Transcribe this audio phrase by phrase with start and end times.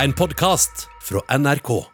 [0.00, 1.84] En podkast fra NRK.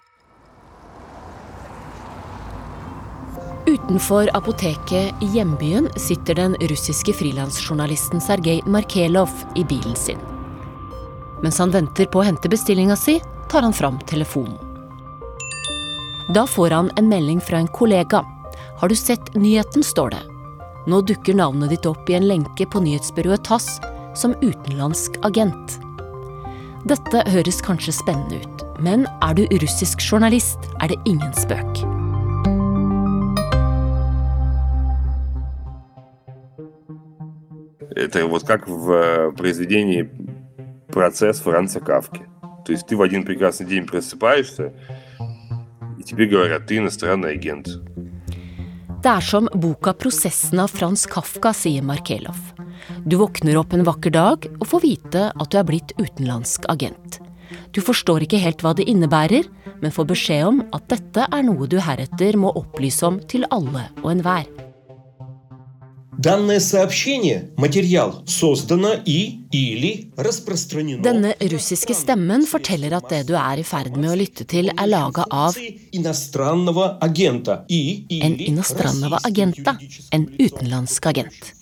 [3.66, 10.20] Utenfor apoteket i hjembyen sitter den russiske frilansjournalisten Sergej Markelov i bilen sin.
[11.40, 14.60] Mens han venter på å hente bestillinga si, tar han fram telefonen.
[16.36, 18.20] Da får han en melding fra en kollega.
[18.82, 20.20] Har du sett nyheten, står det.
[20.92, 23.78] Nå dukker navnet ditt opp i en lenke på nyhetsbyrået TASS
[24.12, 25.80] som utenlandsk agent.
[26.87, 31.83] Dette høres kanskje spennende ut, men er du russisk journalist, er det ingen spøk.
[37.95, 40.09] Это вот как в э, произведении
[40.87, 42.21] «Процесс» Франца Кавки.
[42.65, 44.73] То есть ты в один прекрасный день просыпаешься,
[45.97, 47.67] и тебе говорят, ты иностранный агент.
[49.01, 52.35] Det er som boka 'Prosessen' av Frans Kafka, sier Markelov.
[53.04, 57.20] Du våkner opp en vakker dag og får vite at du er blitt utenlandsk agent.
[57.74, 59.46] Du forstår ikke helt hva det innebærer,
[59.82, 63.88] men får beskjed om at dette er noe du heretter må opplyse om til alle
[64.02, 64.48] og enhver.
[66.19, 73.61] Данное сообщение, материал, создано и или распространено Denne russiske stemmen forteller at det du er
[73.61, 75.55] i ferd med å lytte til, er laga av
[75.95, 79.77] иностранного агента и en или Inostranova agenta,
[80.11, 81.53] en utenlandsk agent.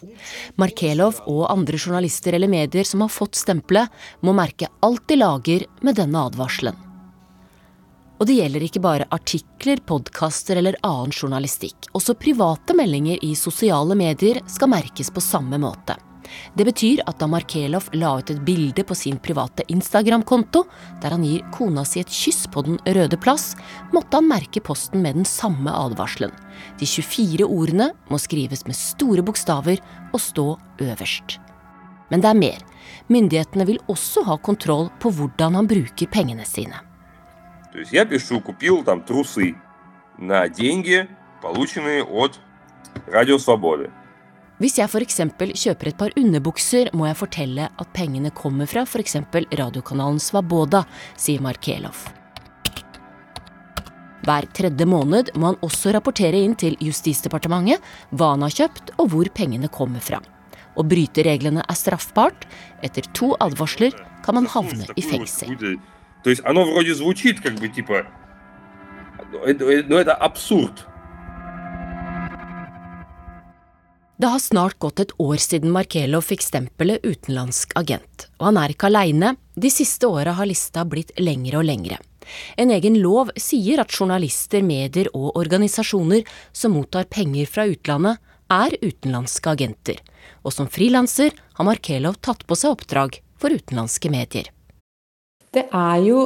[0.55, 3.93] Markelov og andre journalister eller medier som har fått stempelet,
[4.25, 6.73] må merke alt de lager med denne advarselen.
[8.22, 11.88] Og det gjelder ikke bare artikler, podkaster eller annen journalistikk.
[11.98, 15.96] Også private meldinger i sosiale medier skal merkes på samme måte.
[16.54, 20.62] Det betyr at da Markelov la ut et bilde på sin private Instagram-konto,
[21.02, 23.56] der han gir kona si et kyss på Den røde plass,
[23.90, 26.30] måtte han merke posten med den samme advarselen.
[26.78, 30.46] De 24 ordene må skrives med store bokstaver og stå
[30.78, 31.40] øverst.
[32.14, 32.62] Men det er mer.
[33.10, 36.78] Myndighetene vil også ha kontroll på hvordan han bruker pengene sine.
[37.71, 39.55] То есть я пишу, купил там трусы
[40.17, 41.07] на деньги,
[41.41, 42.39] полученные от
[43.07, 43.91] Радио Свободы.
[44.57, 45.19] Hvis jeg f.eks.
[45.37, 49.19] kjøper et par underbukser, må jeg fortelle at pengene kommer fra f.eks.
[49.53, 52.07] radiokanalen Svaboda, sier Markelov.
[54.25, 59.13] Hver tredje måned må han også rapportere inn til Justisdepartementet hva han har kjøpt og
[59.13, 60.23] hvor pengene kommer fra.
[60.73, 62.49] Å bryte reglene er straffbart.
[62.81, 63.93] Etter to advarsler
[64.25, 65.53] kan man havne i fengsel.
[66.21, 68.05] Какую-то- То есть оно вроде звучит как бы типа...
[69.31, 70.85] Но это, но это абсурд.
[74.19, 78.27] Det har snart gått et år siden Markelov fikk stempelet utenlandsk agent.
[78.39, 79.35] Og han er ikke aleine.
[79.53, 81.99] De siste åra har lista blitt lengre og lengre.
[82.57, 88.17] En egen lov sier at journalister, medier og organisasjoner som mottar penger fra utlandet,
[88.49, 90.01] er utenlandske agenter.
[90.43, 94.49] Og som frilanser har Markelov tatt på seg oppdrag for utenlandske medier.
[95.52, 96.22] Det er jo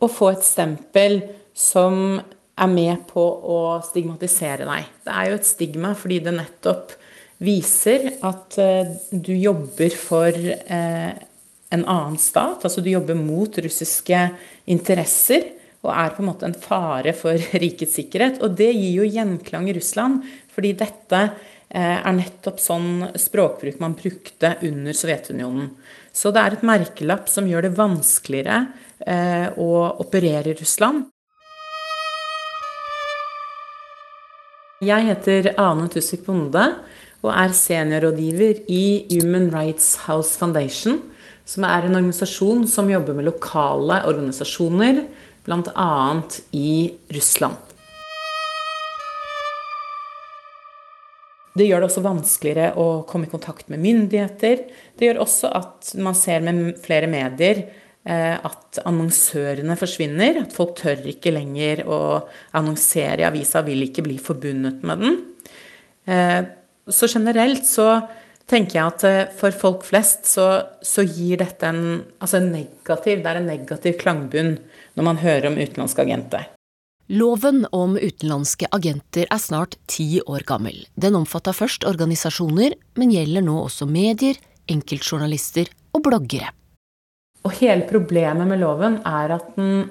[0.00, 1.20] å få et stempel
[1.56, 2.20] som
[2.60, 4.88] er med på å stigmatisere deg.
[5.04, 6.94] Det er jo et stigma fordi det nettopp
[7.40, 11.12] viser at eh, du jobber for eh,
[11.70, 12.66] en annen stat.
[12.66, 14.26] Altså du jobber mot russiske
[14.70, 15.48] interesser
[15.80, 18.42] og er på en måte en fare for rikets sikkerhet.
[18.44, 21.22] Og det gir jo gjenklang i Russland, fordi dette
[21.78, 25.70] er nettopp sånn språkbruk man brukte under Sovjetunionen.
[26.12, 28.64] Så det er et merkelapp som gjør det vanskeligere
[29.06, 29.70] eh, å
[30.02, 31.06] operere i Russland.
[34.80, 36.64] Jeg heter Ane Tusvik Bonde
[37.20, 41.02] og er seniorrådgiver i Human Rights House Foundation,
[41.44, 45.02] som er en organisasjon som jobber med lokale organisasjoner,
[45.44, 45.90] bl.a.
[46.56, 46.72] i
[47.12, 47.60] Russland.
[51.56, 54.66] Det gjør det også vanskeligere å komme i kontakt med myndigheter.
[54.96, 57.64] Det gjør også at man ser med flere medier
[58.04, 60.44] eh, at annonsørene forsvinner.
[60.44, 62.00] At folk tør ikke lenger å
[62.58, 65.20] annonsere i avisa, vil ikke bli forbundet med den.
[66.06, 66.40] Eh,
[66.90, 67.88] så generelt så
[68.50, 70.46] tenker jeg at eh, for folk flest så,
[70.86, 74.56] så gir dette en, altså en negativ, det er en negativ klangbunn
[74.94, 76.48] når man hører om utenlandske agenter.
[77.10, 80.76] Loven om utenlandske agenter er snart ti år gammel.
[80.94, 84.38] Den omfatta først organisasjoner, men gjelder nå også medier,
[84.70, 86.52] enkeltjournalister og bloggere.
[87.42, 89.88] Og hele problemet med loven er at den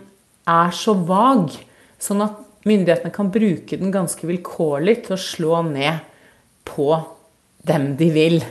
[0.47, 1.51] er så vag,
[1.99, 2.39] sånn at
[2.69, 5.99] myndighetene kan bruke den ganske vilkårlig til å slå ned
[6.71, 6.93] på
[7.67, 8.43] dem de vil.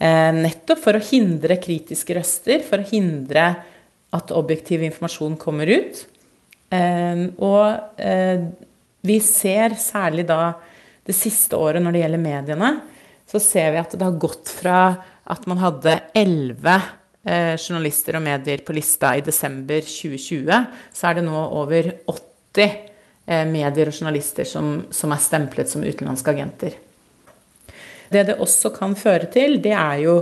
[0.00, 3.50] Eh, nettopp for å hindre kritiske røster, for å hindre
[4.16, 6.08] at objektiv informasjon kommer ut.
[6.68, 8.44] Eh, og eh,
[9.08, 10.52] vi ser særlig da
[11.08, 12.72] det siste året når det gjelder mediene,
[13.28, 14.80] så ser vi at det har gått fra
[15.28, 16.76] at man hadde elleve
[17.24, 22.64] eh, journalister og medier på lista i desember 2020, så er det nå over 80
[22.64, 26.76] eh, medier og journalister som, som er stemplet som utenlandske agenter.
[28.08, 30.20] Det det også kan føre til, det er jo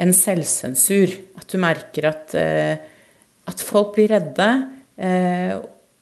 [0.00, 1.12] en selvsensur.
[1.40, 4.48] At du merker at, at folk blir redde.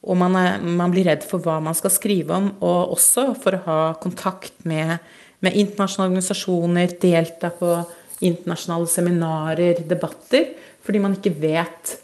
[0.06, 3.56] og man, er, man, blir redd for hva man skal skrive om, og også for
[3.56, 4.98] å ha kontakt med,
[5.42, 7.72] med internasjonale organisasjoner, delta på
[8.22, 10.52] internasjonale seminarer, debatter,
[10.86, 11.96] fordi man ikke vet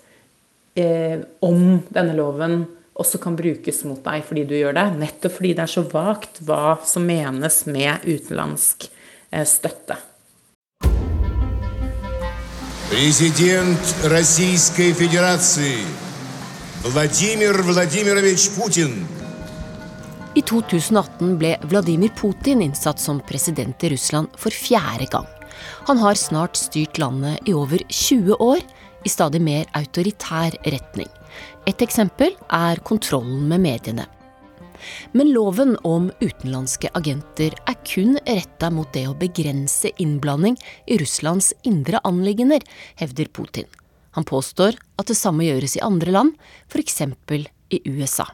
[0.75, 4.87] eh, om denne loven også kan brukes mot deg fordi du gjør det.
[4.99, 8.89] Nettopp fordi det er så vagt hva som menes med utenlandsk
[9.31, 9.97] eh, støtte.
[12.93, 16.06] Президент Российской Федерации
[16.88, 18.94] Vladimir Vladimirovich Putin
[20.36, 25.26] i 2018 ble Vladimir Putin innsatt som president i Russland for fjerde gang.
[25.90, 28.62] Han har snart styrt landet i over 20 år,
[29.04, 31.10] i stadig mer autoritær retning.
[31.68, 34.06] Et eksempel er kontrollen med mediene.
[35.12, 40.56] Men loven om utenlandske agenter er kun retta mot det å begrense innblanding
[40.88, 42.64] i Russlands indre anliggender,
[43.02, 43.68] hevder Putin.
[44.16, 46.36] Han påstår at det samme gjøres i andre land,
[46.72, 47.02] f.eks.
[47.74, 48.28] i USA.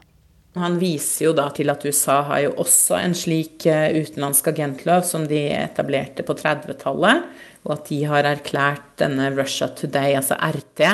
[0.54, 5.02] Han viser jo da til at USA har jo også en slik eh, utenlandsk agentlov
[5.08, 7.24] som de etablerte på 30-tallet,
[7.66, 10.84] og at de har erklært denne Russia Today, altså RT,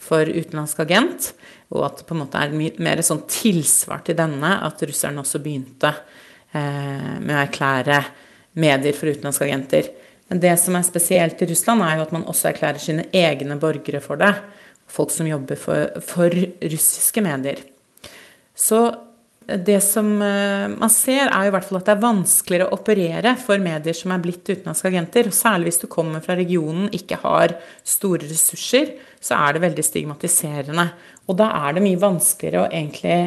[0.00, 1.32] for utenlandsk agent.
[1.74, 5.42] Og at det på en måte er mer sånn tilsvar til denne at russerne også
[5.42, 7.98] begynte eh, med å erklære
[8.62, 9.90] medier for utenlandske agenter.
[10.30, 13.58] Men det som er spesielt i Russland, er jo at man også erklærer sine egne
[13.60, 14.32] borgere for det.
[14.90, 17.62] Folk som jobber for, for russiske medier.
[18.54, 18.84] Så
[19.50, 22.76] det som eh, man ser, er jo i hvert fall at det er vanskeligere å
[22.78, 25.30] operere for medier som er blitt utenlandske agenter.
[25.34, 30.86] Særlig hvis du kommer fra regionen, ikke har store ressurser, så er det veldig stigmatiserende.
[31.26, 33.20] Og da er det mye vanskeligere å egentlig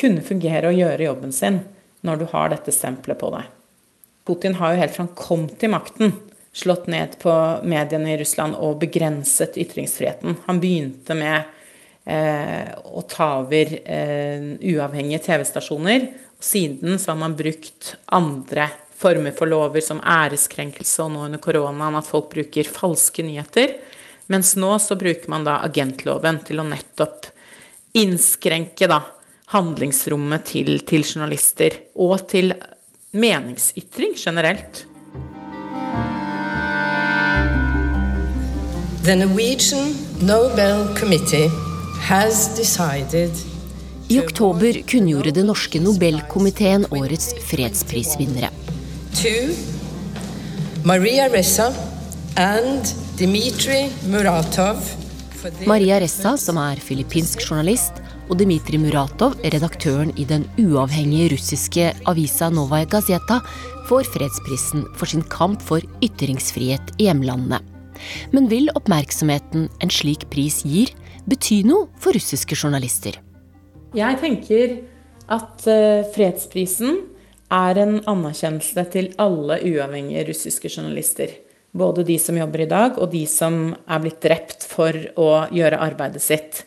[0.00, 1.60] kunne fungere og gjøre jobben sin
[2.06, 3.50] når du har dette stempelet på deg.
[4.26, 6.14] Putin har jo helt fra han kom til makten,
[6.52, 7.32] slått ned på
[7.66, 10.36] mediene i Russland og begrenset ytringsfriheten.
[10.46, 11.48] Han begynte med
[12.04, 16.10] eh, å ta over eh, uavhengige TV-stasjoner.
[16.42, 18.68] Siden så har man brukt andre
[19.02, 23.74] former for lover som æreskrenkelse og nå under koronaen at folk bruker falske nyheter.
[24.30, 27.26] Mens nå så bruker man da agentloven til å nettopp
[27.98, 29.02] innskrenke da
[29.52, 32.54] handlingsrommet til, til journalister og til
[33.12, 34.86] meningsytring generelt.
[39.04, 41.50] The Norwegian Nobel Committee
[44.08, 48.48] i oktober kunngjorde det norske Nobelkomiteen årets fredsprisvinnere.
[50.84, 51.68] Maria Ressa
[52.36, 54.80] and Dmitri Muratov.
[55.66, 57.92] Maria Ressa, som er filippinsk journalist,
[58.32, 63.42] og Dmitrij Muratov, redaktøren i den uavhengige russiske avisa Novaja Gazeta,
[63.90, 67.60] får fredsprisen for sin kamp for ytringsfrihet i hjemlandene.
[68.32, 70.94] Men vil oppmerksomheten en slik pris gir,
[71.28, 73.20] bety noe for russiske journalister?
[73.92, 74.78] Jeg tenker
[75.28, 77.02] at eh, fredsprisen
[77.52, 81.36] er en anerkjennelse til alle uavhengige russiske journalister.
[81.76, 85.84] Både de som jobber i dag, og de som er blitt drept for å gjøre
[85.84, 86.64] arbeidet sitt.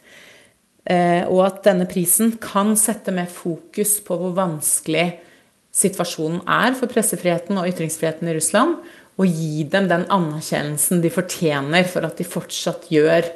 [0.85, 5.07] Eh, og at denne prisen kan sette mer fokus på hvor vanskelig
[5.75, 8.77] situasjonen er for pressefriheten og ytringsfriheten i Russland,
[9.15, 13.27] og gi dem den anerkjennelsen de fortjener for at de fortsatt gjør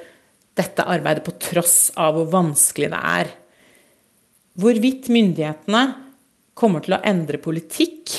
[0.59, 3.31] dette arbeidet på tross av hvor vanskelig det er.
[4.59, 5.83] Hvorvidt myndighetene
[6.59, 8.17] kommer til å endre politikk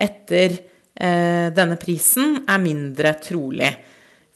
[0.00, 3.68] etter eh, denne prisen, er mindre trolig.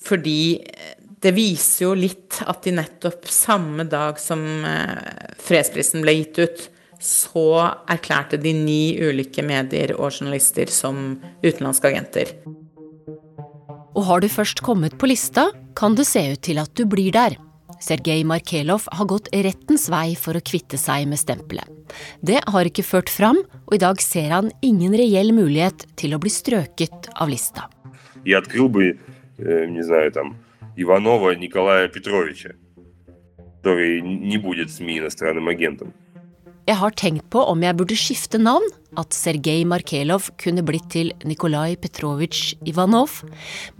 [0.06, 0.95] Fordi eh,
[1.25, 6.63] det viser jo litt at de nettopp samme dag som eh, fredsprisen ble gitt ut,
[7.01, 7.45] så
[7.89, 12.33] erklærte de ni ulike medier og journalister som utenlandske agenter.
[13.91, 17.13] Og har du først kommet på lista, kan det se ut til at du blir
[17.13, 17.37] der.
[17.81, 21.65] Sergej Markelov har gått rettens vei for å kvitte seg med stempelet.
[22.21, 26.21] Det har ikke ført fram, og i dag ser han ingen reell mulighet til å
[26.21, 27.67] bli strøket av lista.
[28.21, 28.85] Jeg открыл бы,
[29.41, 30.35] не знаю, там,
[30.75, 32.51] Иванова Николая Петровича,
[33.57, 35.93] который не будет СМИ иностранным агентом.
[36.67, 41.09] Jeg har tenkt på om jeg burde skifte navn, at Sergej Markelov kunne blitt til
[41.25, 43.23] Nikolai Petrovitsj Ivanov,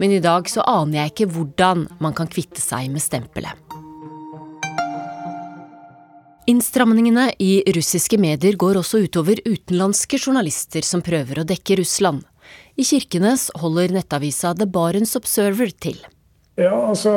[0.02, 3.54] men i dag så aner jeg ikke hvordan man kan kvitte seg med stempelet.
[6.50, 12.24] Innstramningene i russiske medier går også utover utenlandske journalister som prøver å dekke Russland.
[12.74, 16.02] I Kirkenes holder nettavisa The Barents Observer til.
[16.57, 17.11] Ja, altså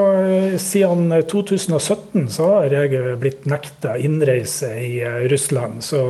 [0.60, 4.98] Siden 2017 så har jeg blitt nekta innreise i
[5.32, 5.80] Russland.
[5.80, 6.02] Så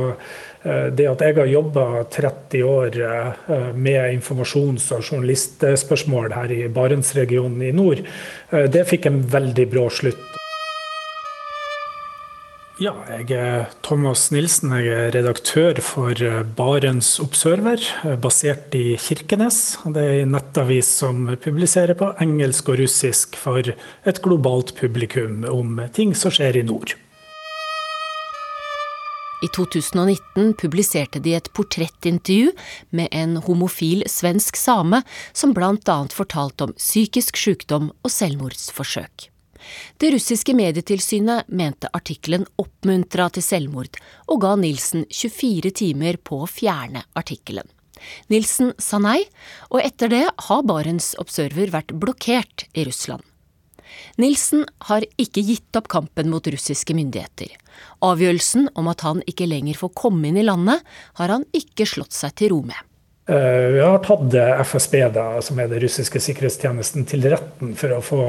[0.61, 2.97] det at jeg har jobba 30 år
[3.73, 8.03] med informasjons- og journalistspørsmål her i Barentsregionen i nord,
[8.51, 10.30] det fikk en veldig brå slutt.
[12.81, 14.71] Ja, jeg er Thomas Nilsen.
[14.73, 19.75] Jeg er redaktør for eh, Barents Observer, eh, basert i Kirkenes.
[19.85, 25.77] Det er en nettavis som publiserer på engelsk og russisk for et globalt publikum om
[25.93, 26.95] ting som skjer i nord.
[29.45, 32.49] I 2019 publiserte de et portrettintervju
[32.97, 35.03] med en homofil svensk same
[35.37, 35.99] som bl.a.
[36.09, 39.30] fortalte om psykisk sykdom og selvmordsforsøk.
[40.01, 46.49] Det russiske medietilsynet mente artikkelen oppmuntra til selvmord, og ga Nilsen 24 timer på å
[46.49, 47.67] fjerne artikkelen.
[48.33, 49.19] Nilsen sa nei,
[49.69, 53.21] og etter det har Barents Observer vært blokkert i Russland.
[54.21, 57.51] Nilsen har ikke gitt opp kampen mot russiske myndigheter.
[58.05, 60.81] Avgjørelsen om at han ikke lenger får komme inn i landet,
[61.19, 62.79] har han ikke slått seg til ro med.
[63.25, 64.33] Vi har tatt
[64.65, 68.23] FSB, da, som er den russiske sikkerhetstjenesten, til retten for å få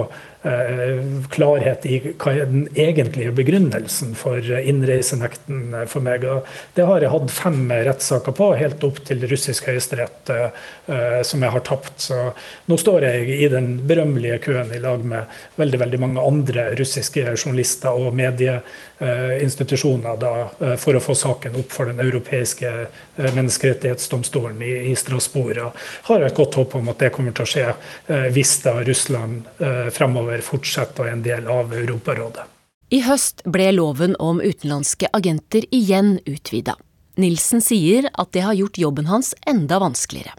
[0.45, 0.99] Eh,
[1.31, 6.25] klarhet i hva er den egentlige begrunnelsen for innreisenekten for meg.
[6.27, 6.43] Og
[6.75, 11.55] det har jeg hatt fem rettssaker på, helt opp til russisk høyesterett, eh, som jeg
[11.55, 11.95] har tapt.
[12.09, 12.35] Så
[12.67, 15.31] nå står jeg i den berømmelige køen i lag med
[15.63, 21.71] veldig, veldig mange andre russiske journalister og medieinstitusjoner da, eh, for å få saken opp
[21.71, 25.59] for Den europeiske menneskerettighetsdomstolen i, i Strasbourg.
[25.67, 29.47] Og har et godt håp om at det kommer til å skje hvis da Russland
[29.95, 32.49] fremover fortsetter å være en del av Europarådet.
[32.93, 36.77] I høst ble loven om utenlandske agenter igjen utvida.
[37.17, 40.37] Nilsen sier at det har gjort jobben hans enda vanskeligere.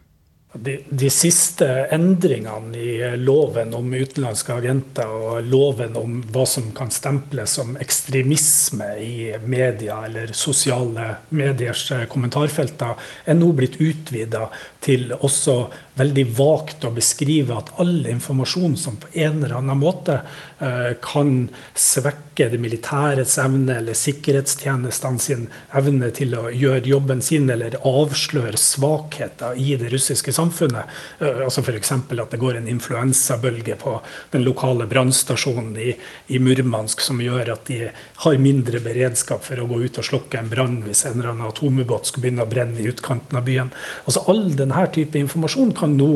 [0.54, 6.94] De, de, siste endringene i loven om utenlandske agenter og loven om hva som kan
[6.94, 9.16] stemples som ekstremisme i
[9.50, 12.94] media eller sosiale mediers kommentarfelter,
[13.26, 14.46] er nå blitt utvida
[14.86, 15.58] til også
[16.00, 20.20] veldig vagt å beskrive at all informasjon som på en eller annen måte
[20.60, 21.48] eh, kan
[21.78, 25.44] svekke det militærets evne eller sikkerhetstjenestene sin
[25.78, 30.90] evne til å gjøre jobben sin, eller avsløre svakheter i det russiske samfunnet.
[31.20, 31.94] Eh, altså F.eks.
[31.94, 34.00] at det går en influensabølge på
[34.34, 35.92] den lokale brannstasjonen i,
[36.28, 37.92] i, Murmansk som gjør at de
[38.26, 41.52] har mindre beredskap for å gå ut og slokke en brann hvis en eller annen
[41.52, 43.70] atomubåt skulle begynne å brenne i utkanten av byen.
[44.08, 46.10] Altså All denne type informasjon kan nå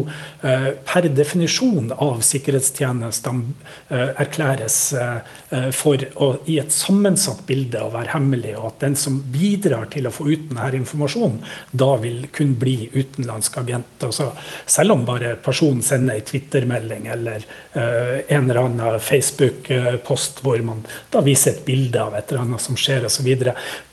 [0.47, 3.53] eh, per definisjon av sikkerhetstjenestene
[3.89, 8.97] eh, erklæres eh, for å i et sammensatt bilde å være hemmelig, og at den
[8.99, 11.39] som bidrar til å få ut denne informasjonen,
[11.71, 14.05] da vil kun bli utenlandsk agent.
[14.07, 14.29] Altså,
[14.65, 17.45] selv om bare personen sender en Twitter-melding eller
[17.77, 20.83] en eller annen Facebook-post hvor man
[21.13, 23.27] da viser et bilde av et eller annet som skjer osv.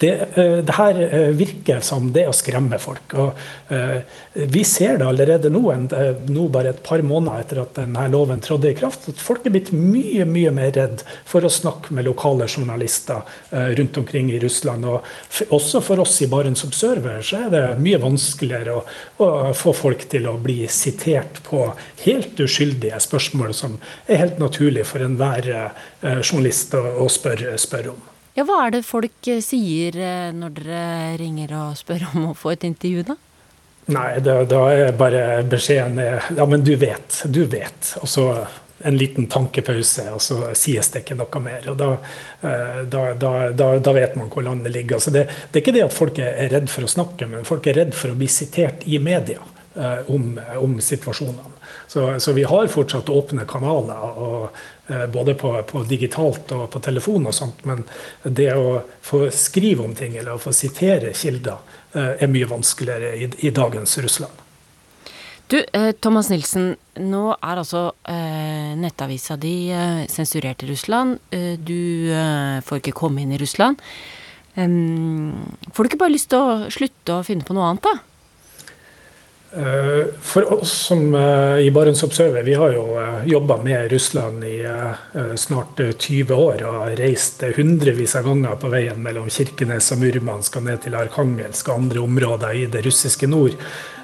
[0.00, 1.00] Det, det her
[1.36, 3.16] virker som det å skremme folk.
[3.20, 7.74] og Vi ser det allerede nå en Eh, nå bare et par måneder etter at
[7.78, 11.52] denne loven trådte i kraft, at folk er blitt mye mye mer redd for å
[11.52, 14.86] snakke med lokale journalister eh, rundt omkring i Russland.
[14.88, 18.84] Og også for oss i Barents Observer så er det mye vanskeligere å,
[19.22, 21.66] å få folk til å bli sitert på
[22.04, 28.02] helt uskyldige spørsmål som er helt naturlig for enhver eh, journalist å, spørre, spørre om.
[28.34, 29.94] Ja, Hva er det folk sier
[30.34, 30.86] når dere
[31.20, 33.18] ringer og spør om å få et intervju, da?
[33.86, 35.98] Nei, da, da er bare beskjeden
[36.36, 37.22] Ja, men du vet.
[37.28, 37.94] Du vet.
[38.00, 38.28] Og så
[38.84, 41.68] en liten tankepause, og så sies det ikke noe mer.
[41.72, 41.90] og Da,
[42.84, 44.98] da, da, da vet man hvor landet ligger.
[44.98, 47.66] Altså det, det, er ikke det at folk er redd for å snakke, men folk
[47.70, 49.53] er redd for å bli sitert i media eh,
[50.06, 51.52] om, om situasjonene.
[51.88, 56.82] Så, så, vi har fortsatt åpne kanaler, og, eh, både på, på, digitalt og på
[56.84, 57.64] telefon og sånt.
[57.68, 57.82] Men
[58.22, 61.58] det å få skrive om ting eller å få sitere kilder
[61.94, 64.42] Eh, er mye vanskeligere i, i dagens Russland.
[65.46, 66.72] Du, eh, Thomas Nilsen.
[66.98, 71.20] Nå er altså eh, nettavisa di eh, sensurert i Russland.
[71.30, 73.78] Eh, du eh, får ikke komme inn i Russland.
[74.54, 77.94] får du ikke bare lyst til å slutte å finne på noe annet, da?
[79.56, 84.44] Eh, for oss som eh, i Barents Observer, vi har jo eh, jobba med Russland
[84.44, 84.66] i
[85.36, 90.66] snart 20 år og reist hundrevis av ganger på veien mellom Kirkenes og Murmansk og
[90.66, 93.54] ned til Arkangelsk og andre områder i det russiske nord.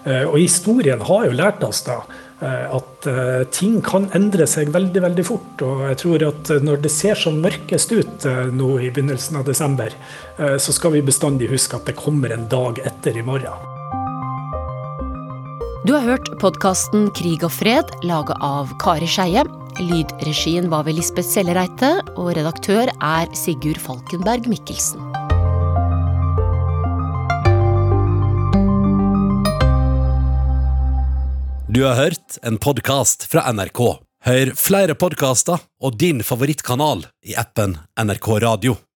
[0.04, 1.98] Og historien har jo lært oss da
[2.40, 3.08] at
[3.52, 5.64] ting kan endre seg veldig veldig fort.
[5.66, 9.92] Og jeg tror at når det ser som mørkest ut nå i begynnelsen av desember,
[10.38, 13.79] så skal vi bestandig huske at det kommer en dag etter i morgen.
[15.80, 19.46] Du har hørt podkasten Krig og fred, laga av Kari Skeie.
[19.80, 21.88] Lydregien var ved Lisbeth Sellereite,
[22.20, 25.00] og redaktør er Sigurd Falkenberg Mikkelsen.
[31.72, 33.80] Du har hørt en podkast fra NRK.
[34.28, 38.80] Hør flere podkaster og din favorittkanal i appen NRK Radio.